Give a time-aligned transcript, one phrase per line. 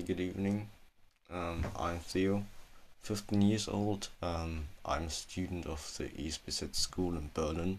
[0.00, 0.68] good evening.
[1.32, 2.44] Um, I'm Theo,
[3.02, 4.08] 15 years old.
[4.20, 7.78] Um, I'm a student of the ESBZ school in Berlin,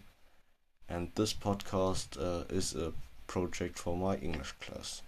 [0.88, 2.94] and this podcast uh, is a
[3.26, 5.02] project for my English class.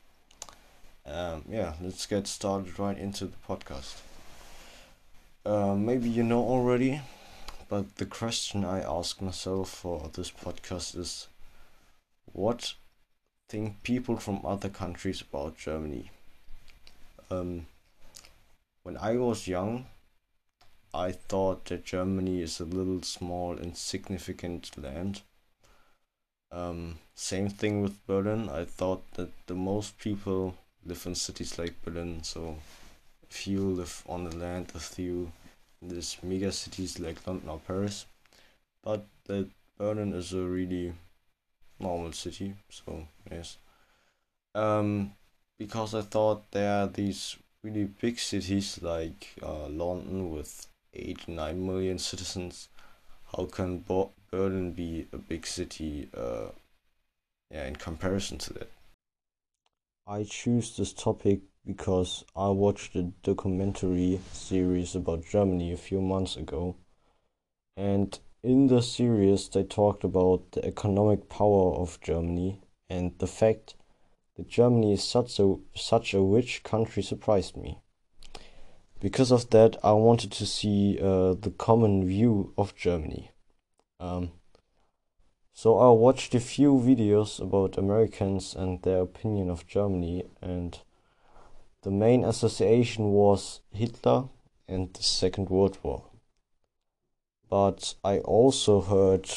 [1.07, 4.03] Um, yeah, let's get started right into the podcast.
[5.47, 7.01] Uh, maybe you know already,
[7.71, 11.29] but the question I ask myself for this podcast is
[12.33, 12.75] what
[13.49, 16.11] think people from other countries about Germany?
[17.31, 17.67] Um,
[18.83, 19.87] when I was young,
[20.95, 25.23] I thought that Germany is a little small, insignificant land.
[26.51, 28.49] Um, same thing with Berlin.
[28.49, 32.57] I thought that the most people live in cities like Berlin, so
[33.29, 35.31] if you live on the land, a few
[35.83, 38.07] in these mega cities like London or Paris,
[38.83, 40.95] but that Berlin is a really
[41.79, 42.55] normal city.
[42.71, 43.59] So yes,
[44.55, 45.13] um,
[45.59, 51.67] because I thought there are these really big cities like uh, London with eight nine
[51.67, 52.69] million citizens.
[53.37, 56.09] How can Bo- Berlin be a big city?
[56.17, 56.51] Uh,
[57.51, 58.71] yeah, in comparison to that.
[60.07, 66.37] I choose this topic because I watched a documentary series about Germany a few months
[66.37, 66.77] ago,
[67.77, 73.75] and in the series they talked about the economic power of Germany and the fact
[74.39, 77.81] that Germany is such a such a rich country surprised me.
[79.01, 83.33] Because of that, I wanted to see uh, the common view of Germany.
[84.01, 84.31] Um,
[85.53, 90.79] so I watched a few videos about Americans and their opinion of Germany, and
[91.83, 94.29] the main association was Hitler
[94.69, 96.05] and the Second World War.
[97.51, 99.29] But I also heard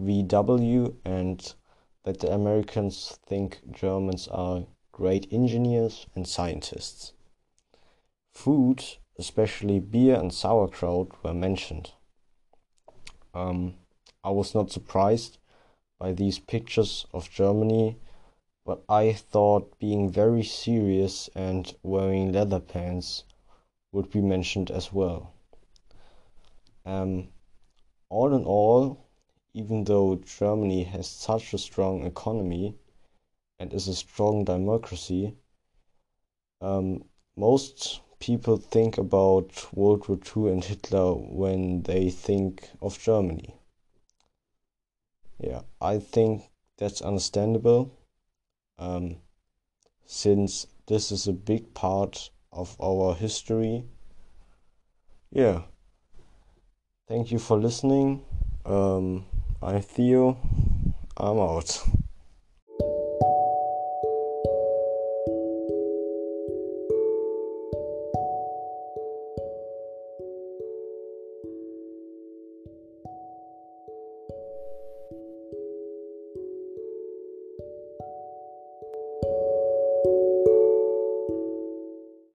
[0.00, 1.54] VW and
[2.04, 7.12] that the Americans think Germans are great engineers and scientists.
[8.32, 8.84] Food,
[9.18, 11.92] especially beer and sauerkraut, were mentioned.
[13.34, 13.74] Um,
[14.24, 15.38] I was not surprised
[15.98, 17.96] by these pictures of Germany,
[18.64, 23.24] but I thought being very serious and wearing leather pants
[23.92, 25.34] would be mentioned as well.
[26.84, 27.28] Um,
[28.08, 29.01] all in all,
[29.54, 32.74] even though Germany has such a strong economy
[33.58, 35.34] and is a strong democracy,
[36.60, 37.04] um,
[37.36, 43.54] most people think about World War II and Hitler when they think of Germany.
[45.38, 47.90] Yeah, I think that's understandable,
[48.78, 49.16] um,
[50.06, 53.84] since this is a big part of our history.
[55.30, 55.62] Yeah.
[57.08, 58.24] Thank you for listening.
[58.64, 59.26] Um,
[59.64, 60.36] I'm Theo.
[61.16, 61.84] I'm out.